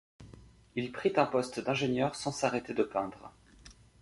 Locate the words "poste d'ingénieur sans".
1.27-2.31